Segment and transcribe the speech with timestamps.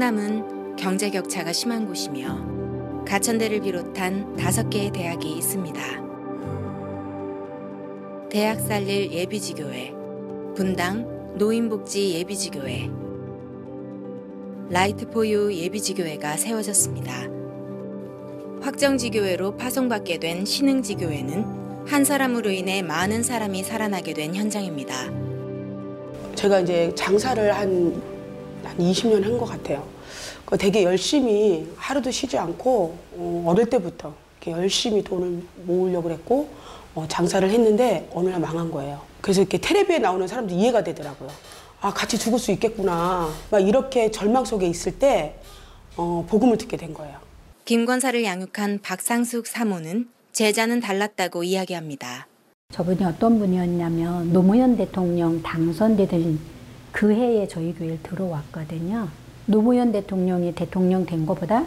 [0.00, 5.78] 성남은 경제 격차가 심한 곳이며 가천대를 비롯한 다섯 개의 대학이 있습니다.
[8.30, 9.92] 대학 살릴 예비지교회,
[10.56, 12.88] 분당 노인복지 예비지교회,
[14.70, 17.12] 라이트포유 예비지교회가 세워졌습니다.
[18.62, 25.12] 확정지교회로 파송받게 된 신흥지교회는 한 사람으로 인해 많은 사람이 살아나게 된 현장입니다.
[26.36, 28.19] 제가 이제 장사를 한, 한
[28.80, 29.86] 20년 한 것 같아요.
[30.44, 34.12] 그 되게 열심히 하루도 쉬지 않고 어, 어릴 때부터
[34.42, 36.48] 이렇게 열심히 돈을 모으려고 그랬고
[36.94, 39.00] 어, 장사를 했는데 어느 날 망한 거예요.
[39.20, 41.30] 그래서 이렇게 텔레비에 나오는 사람들 이해가 되더라고요.
[41.80, 43.30] 아 같이 죽을 수 있겠구나.
[43.50, 45.36] 막 이렇게 절망 속에 있을 때
[45.96, 47.16] 어, 복음을 듣게 된 거예요.
[47.64, 52.26] 김 권사를 양육한 박상숙 사모는 제자는 달랐다고 이야기합니다.
[52.72, 56.38] 저분이 어떤 분이었냐면 노무현 대통령 당선되던
[56.92, 59.08] 그 해에 저희 교회를 들어왔거든요.
[59.46, 61.64] 노무현 대통령이 대통령 된 것보다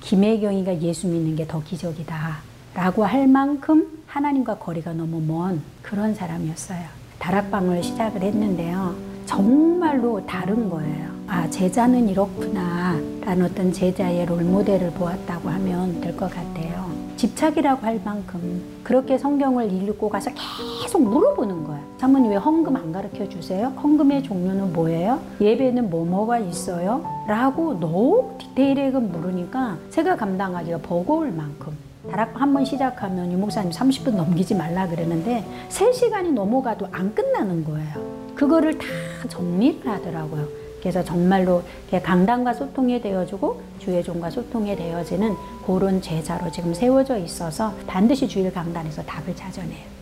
[0.00, 2.38] 김혜경이가 예수 믿는 게 더 기적이다.
[2.74, 6.84] 라고 할 만큼 하나님과 거리가 너무 먼 그런 사람이었어요.
[7.18, 8.94] 다락방을 시작을 했는데요.
[9.24, 11.10] 정말로 다른 거예요.
[11.26, 12.96] 아, 제자는 이렇구나.
[13.22, 16.85] 라는 어떤 제자의 롤모델을 보았다고 하면 될 것 같아요.
[17.16, 20.30] 집착이라고 할 만큼 그렇게 성경을 읽고 가서
[20.82, 21.80] 계속 물어보는 거야.
[21.98, 23.68] 사모님 왜 헌금 안 가르쳐 주세요?
[23.82, 25.20] 헌금의 종류는 뭐예요?
[25.40, 27.04] 예배는 뭐뭐가 있어요?
[27.26, 31.76] 라고 너무 디테일하게 물으니까 제가 감당하기가 버거울 만큼
[32.10, 38.16] 다락방 한번 시작하면 유목사님 30분 넘기지 말라 그러는데 3시간이 넘어가도 안 끝나는 거예요.
[38.34, 38.86] 그거를 다
[39.28, 40.65] 정리를 하더라고요.
[40.80, 41.62] 그래서 정말로
[42.02, 45.34] 강단과 소통이 되어주고 주의 종과 소통이 되어지는
[45.66, 49.96] 그런 제자로 지금 세워져 있어서 반드시 주일 강단에서 답을 찾아내요.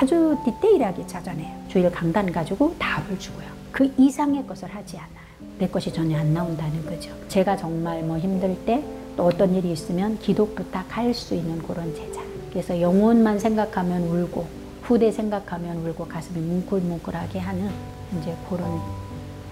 [0.00, 1.64] 아주 디테일하게 찾아내요.
[1.68, 3.46] 주일 강단 가지고 답을 주고요.
[3.72, 5.26] 그 이상의 것을 하지 않아요.
[5.58, 7.10] 내 것이 전혀 안 나온다는 거죠.
[7.28, 8.84] 제가 정말 뭐 힘들 때
[9.16, 12.20] 또 어떤 일이 있으면 기도 부탁할 수 있는 그런 제자.
[12.50, 14.46] 그래서 영혼만 생각하면 울고
[14.82, 17.70] 후대 생각하면 울고 가슴이 뭉클뭉클하게 하는
[18.18, 18.80] 이제 그런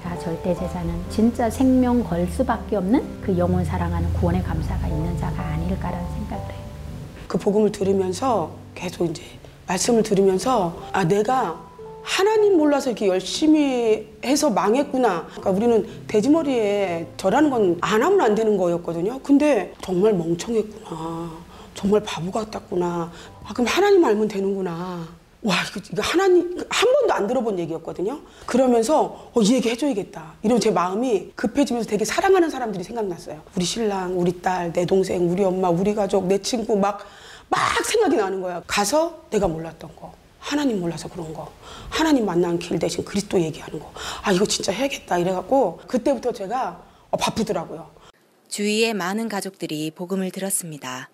[0.04, 5.42] 다 절대 제사는 진짜 생명 걸 수밖에 없는 그 영혼 사랑하는 구원의 감사가 있는 자가
[5.42, 6.60] 아닐까라는 생각을 해요.
[7.26, 9.22] 그 복음을 들으면서 계속 이제
[9.66, 11.58] 말씀을 들으면서 아 내가
[12.02, 15.26] 하나님 몰라서 이렇게 열심히 해서 망했구나.
[15.28, 19.20] 그러니까 우리는 돼지머리에 절하는 건 안 하면 안 되는 거였거든요.
[19.22, 21.30] 근데 정말 멍청했구나.
[21.74, 23.10] 정말 바보 같았구나.
[23.42, 25.06] 아, 그럼 하나님 알면 되는구나.
[25.44, 28.18] 와, 이거, 이거 하나님, 한 번도 안 들어본 얘기였거든요.
[28.46, 30.36] 그러면서, 어, 이 얘기 해줘야겠다.
[30.42, 33.42] 이러면 제 마음이 급해지면서 되게 사랑하는 사람들이 생각났어요.
[33.54, 37.06] 우리 신랑, 우리 딸, 내 동생, 우리 엄마, 우리 가족, 내 친구 막,
[37.50, 38.62] 막 생각이 나는 거야.
[38.66, 40.14] 가서 내가 몰랐던 거.
[40.38, 41.52] 하나님 몰라서 그런 거.
[41.90, 43.92] 하나님 만난 길 대신 그리스도 얘기하는 거.
[44.22, 45.18] 아, 이거 진짜 해야겠다.
[45.18, 47.90] 이래갖고, 그때부터 제가 어, 바쁘더라고요.
[48.48, 51.10] 주위의 많은 가족들이 복음을 들었습니다.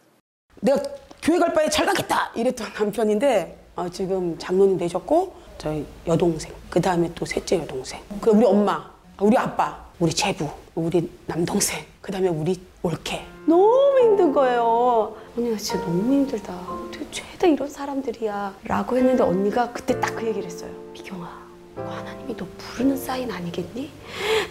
[0.60, 0.80] 내가
[1.20, 2.30] 교회 갈 바에 잘 가겠다!
[2.36, 8.44] 이랬던 남편인데, 어, 지금 장로님 되셨고, 저희 여동생, 그 다음에 또 셋째 여동생, 그 우리
[8.44, 13.24] 엄마, 우리 아빠, 우리 제부, 우리 남동생, 그 다음에 우리 올케.
[13.46, 15.16] 너무 힘든 거예요.
[15.36, 16.52] 언니, 나 진짜 너무 힘들다.
[16.54, 18.54] 어떻게 죄다 이런 사람들이야.
[18.64, 20.70] 라고 했는데 언니가 그때 딱 그 얘기를 했어요.
[20.92, 21.40] 미경아,
[21.72, 23.90] 이거 하나님이 너 부르는 사인 아니겠니?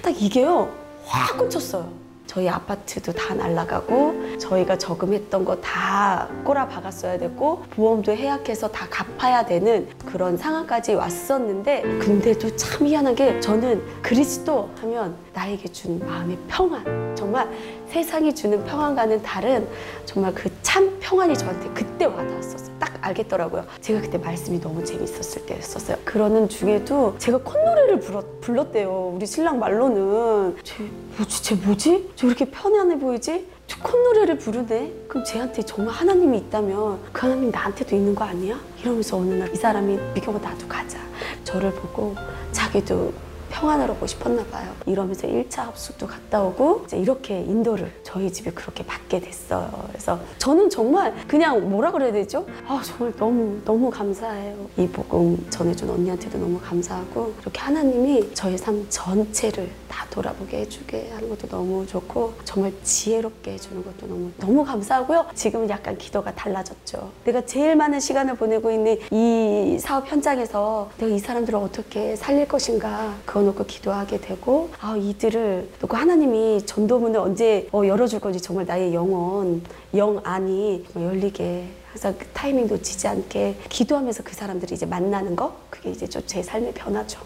[0.01, 0.73] 딱 이게요,
[1.05, 1.87] 확 꽂혔어요.
[2.29, 9.45] 저희 아파트도 다 날라가고 저희가 저금했던 거 다 꼬라 박았어야 됐고 보험도 해약해서 다 갚아야
[9.47, 17.15] 되는 그런 상황까지 왔었는데 근데도 참 희한한 게 저는 그리스도 하면 나에게 준 마음의 평안
[17.15, 17.49] 정말
[17.87, 19.67] 세상이 주는 평안과는 다른
[20.05, 22.68] 정말 그 참 평안이 저한테 그때 와닿았었어요.
[22.99, 23.65] 딱 알겠더라고요.
[23.81, 25.97] 제가 그때 말씀이 너무 재밌었을 때였었어요.
[26.03, 29.13] 그러는 중에도 제가 콧노래를 불렀, 불렀대요.
[29.15, 30.83] 우리 신랑 말로는 쟤
[31.17, 31.43] 뭐지?
[31.43, 32.09] 쟤 뭐지?
[32.15, 33.47] 쟤 이렇게 편안해 보이지?
[33.67, 34.91] 저 콧노래를 부르네?
[35.07, 38.59] 그럼 쟤한테 정말 하나님이 있다면 그 하나님 나한테도 있는 거 아니야?
[38.81, 40.99] 이러면서 어느 날 이 사람이 미경아 나도 가자.
[41.43, 42.15] 저를 보고
[42.51, 43.11] 자기도
[43.49, 44.71] 평안을 하고 싶었나 봐요.
[44.85, 49.69] 이러면서 1차 합숙도 갔다 오고 이제 이렇게 인도를 저희 집에 그렇게 받게 됐어요.
[49.89, 52.45] 그래서 저는 정말 그냥 뭐라 그래야 되죠?
[52.67, 54.55] 아 정말 너무 너무 감사해요.
[54.77, 61.29] 이 복음 전해준 언니한테도 너무 감사하고 이렇게 하나님이 저의 삶 전체를 다 돌아보게 해주게 하는
[61.29, 65.25] 것도 너무 좋고 정말 지혜롭게 해주는 것도 너무 너무 감사하고요.
[65.33, 67.11] 지금은 약간 기도가 달라졌죠.
[67.25, 73.15] 내가 제일 많은 시간을 보내고 있는 이 사업 현장에서 내가 이 사람들을 어떻게 살릴 것인가
[73.25, 78.93] 그거 놓고 기도하게 되고 아 이들을 놓고 하나님이 전도문을 언제 어, 열어줄 건지 정말 나의
[78.93, 79.61] 영혼
[79.95, 85.91] 영 안이 열리게 항상 그 타이밍 놓치지 않게 기도하면서 그 사람들이 이제 만나는 거 그게
[85.91, 87.19] 이제 좀제 삶의 변화죠.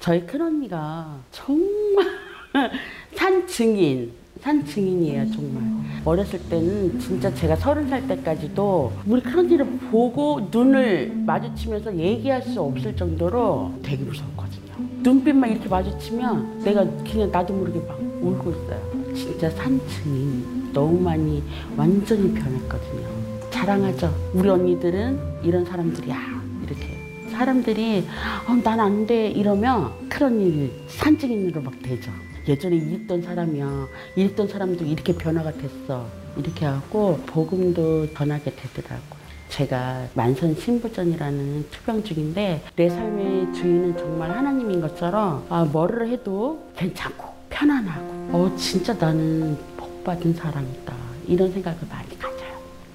[0.00, 2.06] 저희 큰 언니가 정말
[3.16, 4.12] 산 증인.
[4.42, 5.62] 산 증인이에요, 정말.
[6.04, 12.94] 어렸을 때는 진짜 제가 서른 살 때까지도 우리 큰언니를 보고 눈을 마주치면서 얘기할 수 없을
[12.94, 14.74] 정도로 되게 무서웠거든요.
[15.04, 19.14] 눈빛만 이렇게 마주치면 내가 그냥 나도 모르게 막 울고 있어요.
[19.14, 20.72] 진짜 산 증인.
[20.72, 21.42] 너무 많이
[21.76, 23.06] 완전히 변했거든요.
[23.50, 24.12] 자랑하죠.
[24.32, 26.16] 우리 언니들은 이런 사람들이야.
[26.64, 27.28] 이렇게.
[27.30, 28.04] 사람들이
[28.48, 32.10] 어, 난안 돼 이러면 그런 일 산증인으로 막 되죠.
[32.48, 33.86] 예전에 이랬던 사람이야.
[34.16, 36.06] 이랬던 사람도 이렇게 변화가 됐어.
[36.36, 39.13] 이렇게 하고 복음도 전하게 되더라고요.
[39.54, 47.24] 제가 만선 신부전이라는 투병 중인데 내 삶의 주인은 정말 하나님인 것처럼 아, 뭐를 해도 괜찮고
[47.50, 50.92] 편안하고 어 진짜 나는 복 받은 사람이다
[51.28, 52.50] 이런 생각을 많이 가져요.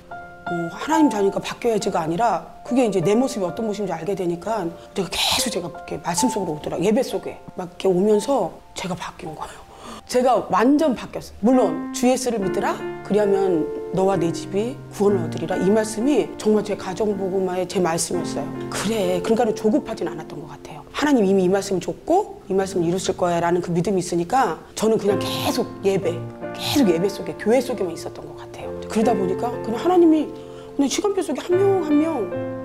[0.10, 5.52] 어, 하나님 자녀가 바뀌어야지가 아니라 그게 이제 내 모습이 어떤 모습인지 알게 되니까 제가 계속
[5.52, 9.69] 제가 이렇게 말씀 속으로 오더라 예배 속에 막 이렇게 오면서 제가 바뀐 거예요.
[10.10, 11.38] 제가 완전 바뀌었어요.
[11.40, 12.76] 물론 주 예수를 믿으라
[13.06, 18.70] 그리하면 너와 내 집이 구원을 얻으리라 이 말씀이 정말 제 가정 복음화의 제 말씀이었어요.
[18.72, 20.84] 그래 그러니까 조급하진 않았던 것 같아요.
[20.92, 25.68] 하나님 이미 이 말씀을 줬고 이 말씀을 이루실 거야라는 그 믿음이 있으니까 저는 그냥 계속
[25.86, 26.12] 예배
[26.56, 28.82] 계속 예배 속에 교회 속에만 있었던 것 같아요.
[28.90, 30.28] 그러다 보니까 그냥 하나님이
[30.76, 32.60] 그냥 시간표 속에 한 명 한 명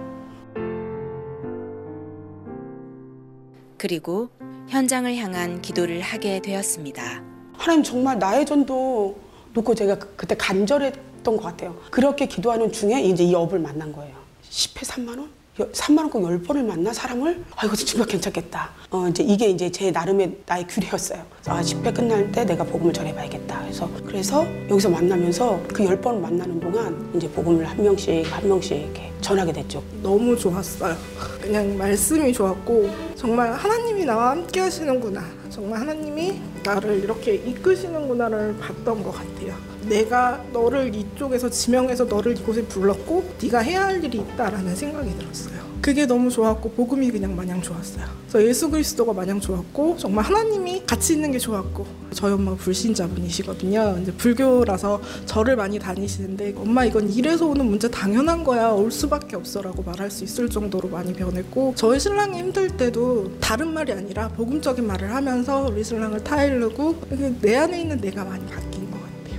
[3.77, 4.31] 그리고
[4.69, 7.34] 현장을 향한 기도를 하게 되었습니다.
[7.65, 9.17] 하나님 정말 나의 전도
[9.55, 11.75] 놓고 제가 그- 그때 간절했던 것 같아요.
[11.91, 14.13] 그렇게 기도하는 중에 이제 이 업을 만난 거예요.
[14.51, 15.31] 10회 3만 원?
[15.73, 17.43] 3만 원꼭 10번을 만나 사람을?
[17.57, 18.69] 아 이거 정말 괜찮겠다.
[18.91, 21.23] 어 이제 이게 이제 제 나름의 나의 규례였어요.
[21.47, 23.61] 아 10회 끝날 때 내가 복음을 전해봐야겠다.
[23.63, 29.11] 그래서 그래서 여기서 만나면서 그 10번 만나는 동안 이제 복음을 한 명씩 한 명씩 이렇게
[29.23, 29.83] 전하게 됐죠.
[30.03, 30.95] 너무 좋았어요.
[31.41, 35.25] 그냥 말씀이 좋았고 정말 하나님이 나와 함께 하시는구나.
[35.49, 39.55] 정말 하나님이 나를 이렇게 이끄시는구나를 봤던 것 같아요.
[39.83, 45.74] 내가 너를 이쪽에서 지명해서 너를 이곳에 불렀고 네가 해야 할 일이 있다라는 생각이 들었어요.
[45.85, 48.07] 그게 너무 좋았고 복음이 그냥 마냥 좋았어요.
[48.27, 53.99] 그래서 예수 그리스도가 마냥 좋았고 정말 하나님이 같이 있는 게 좋았고 저희 엄마가 불신자분이시거든요.
[54.01, 59.83] 이제 불교라서 절을 많이 다니시는데 엄마 이건 이래서 오는 문제 당연한 거야 올 수밖에 없어라고
[59.83, 65.15] 말할 수 있을 정도로 많이 변했고 저희 신랑이 힘들 때도 다른 말이 아니라 복음적인 말을
[65.15, 66.97] 하면서 우리 신랑을 타일르고
[67.43, 69.39] 내 안에 있는 내가 많이 바뀐 것 같아요.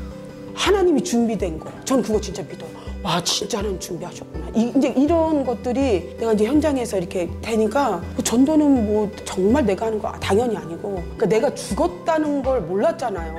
[0.53, 1.71] 하나님이 준비된 거.
[1.85, 2.74] 전 그거 진짜 믿어요.
[3.05, 4.47] 와, 진짜 하나님 준비하셨구나.
[4.55, 9.99] 이, 이제 이런 것들이 내가 이제 현장에서 이렇게 되니까 그 전도는 뭐 정말 내가 하는
[9.99, 13.35] 거 당연히 아니고 그러니까 내가 죽었다는 걸 몰랐잖아요.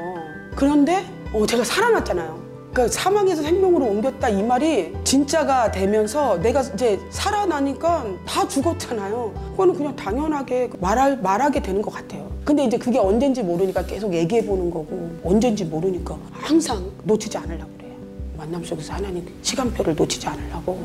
[0.54, 2.46] 그런데 어, 제가 살아났잖아요.
[2.72, 9.34] 그러니까 사망에서 생명으로 옮겼다 이 말이 진짜가 되면서 내가 이제 살아나니까 다 죽었잖아요.
[9.50, 12.30] 그거는 그냥 당연하게 말할, 말하게 되는 것 같아요.
[12.44, 17.75] 근데 이제 그게 언젠지 모르니까 계속 얘기해 보는 거고 언젠지 모르니까 항상 놓치지 않으려고.
[18.46, 20.78] 만남 속에서 하나님 시간표를 놓치지 않으려고.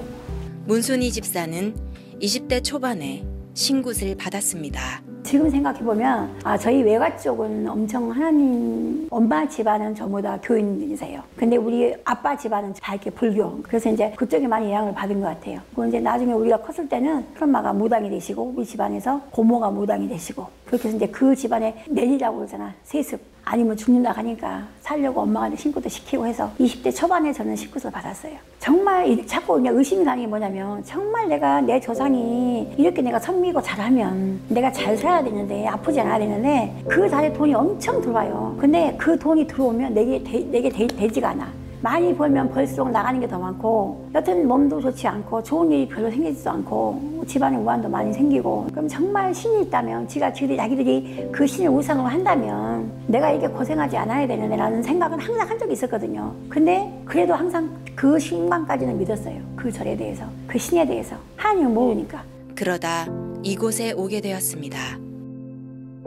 [0.65, 1.75] 문순희 집사는
[2.19, 3.23] 20대 초반에
[3.53, 5.01] 신굿을 받았습니다.
[5.23, 11.21] 지금 생각해보면 아 저희 외가 쪽은 엄청 하나님 엄마 집안은 전부 다 교인이세요.
[11.35, 13.61] 근데 우리 아빠 집안은 다 이렇게 불교.
[13.61, 15.59] 그래서 이제 그쪽에 많이 영향을 받은 것 같아요.
[15.75, 20.87] 그리고 이제 나중에 우리가 컸을 때는 큰엄마가 무당이 되시고 우리 집안에서 고모가 무당이 되시고 그렇게
[20.87, 23.21] 해서 이제 그 집안에 내리라고 그러잖아 세습.
[23.43, 28.33] 아니면 죽는다 하니까 살려고 엄마가 신고도 시키고 해서 20대 초반에 저는 신고를 받았어요.
[28.59, 33.61] 정말 이- 자꾸 그냥 의심이 가는 게 뭐냐면 정말 내가 내 조상이 이렇게 내가 선미고
[33.61, 38.55] 잘하면 내가 잘 살아야 되는데 아프지 않아야 되는데 그 자리에 돈이 엄청 들어와요.
[38.59, 41.47] 근데 그 돈이 들어오면 내게 되, 내게 되, 되지가 않아.
[41.81, 46.49] 많이 벌면 벌수록 나가는 게 더 많고 여튼 몸도 좋지 않고 좋은 일이 별로 생기지도
[46.49, 52.07] 않고 집안에 우환도 많이 생기고 그럼 정말 신이 있다면 지가 지들이 자기들이 그 신을 우상으로
[52.07, 56.33] 한다면 내가 이렇게 고생하지 않아야 되는데 라는 생각은 항상 한 적이 있었거든요.
[56.49, 59.39] 근데 그래도 항상 그 신망까지는 믿었어요.
[59.55, 61.15] 그 절에 대해서 그 신에 대해서.
[61.37, 62.23] 하나님을 모르니까.
[62.55, 63.05] 그러다
[63.43, 64.77] 이곳에 오게 되었습니다.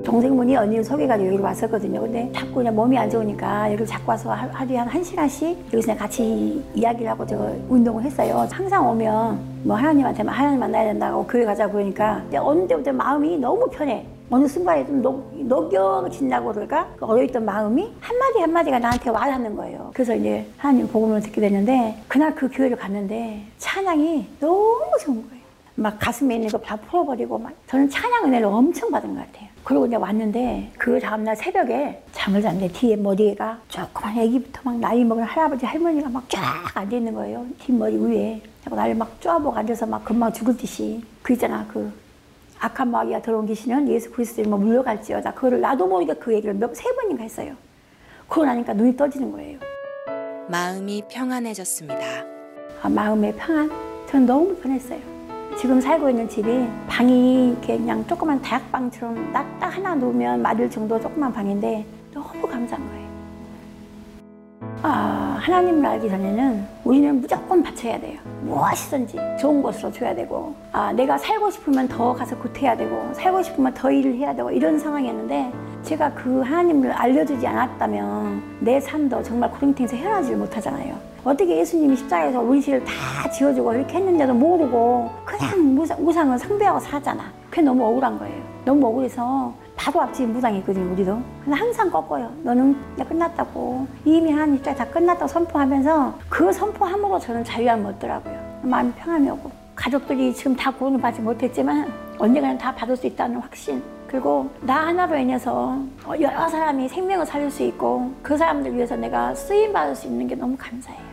[0.03, 2.01] 동생분이 언니를 소개가지고 여기로 왔었거든요.
[2.01, 6.63] 근데 자꾸 그냥 몸이 안 좋으니까 여기를 자꾸 와서 하- 하루에 한 1시간씩 여기서 같이
[6.75, 7.37] 이야기를 하고 저
[7.69, 8.47] 운동을 했어요.
[8.51, 13.69] 항상 오면 뭐 하나님한테 하나님 만나야 된다고 교회 가자고 그러니까 근데 어느 때부터 마음이 너무
[13.71, 14.05] 편해.
[14.31, 16.89] 어느 순간에 좀 녹, 녹여진다고 그럴까?
[16.97, 19.91] 그 얼어있던 마음이 한마디 한마디가 나한테 와 닿는 거예요.
[19.95, 25.45] 그래서 이제 하나님 복음을 듣게 됐는데 그날 그 교회를 갔는데 찬양이 너무 좋은 거예요.
[25.77, 29.49] 막 가슴에 있는 거 다 풀어버리고 막 저는 찬양 은혜를 엄청 받은 것 같아요.
[29.65, 35.23] 그리고 이제 왔는데 그 다음날 새벽에 잠을 잤는데 뒤에 머리가 조그만 애기부터 막 나이 먹은
[35.25, 37.47] 할아버지 할머니가 막 쫙 앉아 있는 거예요.
[37.61, 38.43] 뒷머리 위에.
[38.61, 41.91] 그리고 나를 막 쪼아보고 앉아서 막 금방 죽을 듯이 그 있잖아 그
[42.61, 45.33] 악한 마귀가 들어온 귀신은 예수 그리스도에 뭐 물려갈지어다.
[45.35, 47.55] 그거를 나도 모르게 그 얘기를 몇, 세 번인가 했어요.
[48.29, 49.59] 그러고 나니까 눈이 떠지는 거예요.
[50.49, 52.01] 마음이 평안해졌습니다.
[52.83, 53.71] 아, 마음의 평안.
[54.07, 55.14] 전 너무 편했어요.
[55.57, 61.33] 지금 살고 있는 집이 방이 그냥 조그만 다락방처럼 딱, 딱 하나 놓으면 맞을 정도 조그만
[61.33, 63.05] 방인데 너무 감사한 거예요.
[64.83, 68.19] 아, 하나님을 알기 전에는 우리는 무조건 바쳐야 돼요.
[68.43, 73.73] 무엇이든지 좋은 것으로 줘야 되고, 아, 내가 살고 싶으면 더 가서 구태야 되고, 살고 싶으면
[73.73, 79.97] 더 일을 해야 되고, 이런 상황이었는데, 제가 그 하나님을 알려주지 않았다면 내 삶도 정말 구렁텅이에서
[79.97, 81.14] 헤어나지를 못하잖아요.
[81.25, 87.25] 어떻게 예수님이 십자가에서 우리 죄를 다 지어주고 이렇게 했는데도 모르고 그냥 무상, 무상을 상대하고 살잖아.
[87.49, 88.43] 그게 너무 억울한 거예요.
[88.65, 91.19] 너무 억울해서 바로 앞집에 무당이 있거든요, 우리도.
[91.43, 92.31] 근데 항상 꺾어요.
[92.43, 93.87] 너는 이제 끝났다고.
[94.05, 98.61] 이미 하나님 입장에 다 끝났다고 선포하면서 그 선포함으로 저는 자유함을 얻더라고요.
[98.63, 99.51] 마음이 평안이 오고.
[99.75, 103.83] 가족들이 지금 다 구원을 받지 못했지만 언젠가는 다 받을 수 있다는 확신.
[104.07, 105.77] 그리고 나 하나로 인해서
[106.21, 110.37] 여러 사람이 생명을 살릴 수 있고 그 사람들 위해서 내가 쓰임 받을 수 있는 게
[110.37, 111.04] 너무 감사해요.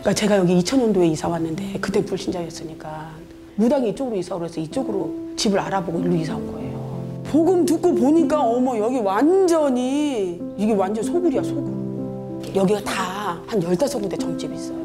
[0.00, 3.10] 그러니까 제가 여기 2000년도에 이사 왔는데 그때 불신자였으니까
[3.56, 7.22] 무당이 이쪽으로 이사 오래서 이쪽으로 집을 알아보고 일로 이사 온 거예요.
[7.24, 11.78] 복음 듣고 보니까 어머 여기 완전히 이게 완전 소굴이야 소굴.
[12.54, 14.78] 여기가 다한 15군데 점집이 있어요.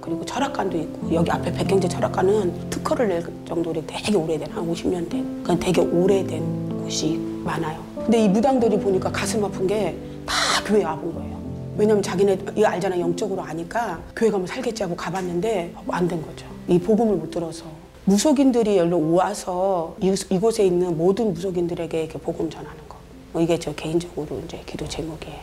[0.00, 5.42] 그리고 철학관도 있고 여기 앞에 백경제 철학관은 특허를 낼 정도로 되게 오래된 한 50년 된
[5.42, 7.80] 그건 되게 오래된 곳이 많아요.
[7.96, 9.96] 근데 이 무당들이 보니까 가슴 아픈 게
[10.30, 11.40] 다 교회 와본 거예요.
[11.76, 16.46] 왜냐면 자기네 이거 알잖아 영적으로 아니까 교회 가면 살겠지 하고 가봤는데 안 된 거죠.
[16.68, 17.64] 이 복음을 못 들어서
[18.04, 22.96] 무속인들이 여기로 와서 이, 이곳에 있는 모든 무속인들에게 이렇게 복음 전하는 거.
[23.32, 25.38] 뭐 이게 저 개인적으로 이제 기도 제목이에요.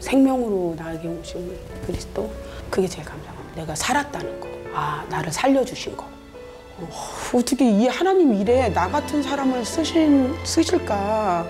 [0.00, 1.52] 생명으로 나에게 오신
[1.86, 2.30] 그리스도
[2.70, 3.54] 그게 제일 감사합니다.
[3.56, 4.48] 내가 살았다는 거.
[4.74, 6.04] 아 나를 살려주신 거.
[6.80, 6.88] 어,
[7.34, 11.46] 어떻게 이 하나님 일에 나 같은 사람을 쓰신 쓰실까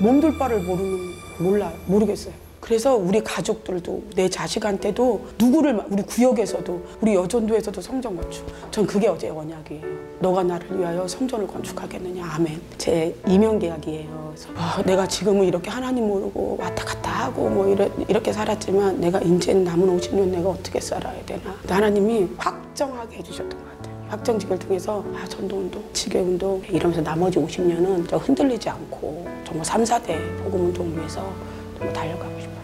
[0.00, 2.32] 몸둘 바를 모르는 몰라 모르겠어요.
[2.60, 8.46] 그래서 우리 가족들도 내 자식한테도 누구를 마- 우리 구역에서도 우리 여전도에서도 성전 건축.
[8.70, 9.82] 전 그게 어제 언약이에요.
[10.20, 12.24] 너가 나를 위하여 성전을 건축하겠느냐.
[12.24, 12.58] 아멘.
[12.78, 14.32] 제 이명 계약이에요.
[14.56, 19.52] 아, 내가 지금은 이렇게 하나님 모르고 왔다 갔다 하고 뭐 이래, 이렇게 살았지만 내가 이제
[19.52, 21.54] 남은 50년 내가 어떻게 살아야 되나.
[21.68, 23.73] 하나님이 확정하게 해주셨던 것 같아요.
[24.14, 30.96] 확정직을 통해서 아, 전도운동, 지교운동 이러면서 나머지 50년은 저 흔들리지 않고 정말 3, 4대 복음운동
[30.96, 31.32] 위해서
[31.76, 32.54] 정말 달려가고 싶어요.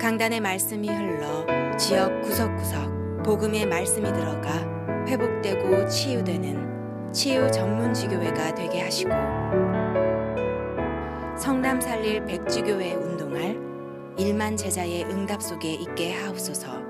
[0.00, 4.50] 강단의 말씀이 흘러 지역 구석구석 복음의 말씀이 들어가
[5.06, 9.10] 회복되고 치유되는 치유 전문 지교회가 되게 하시고
[11.36, 13.58] 성남 살릴 백지교회 운동할
[14.16, 16.89] 일만 제자의 응답 속에 있게 하옵소서.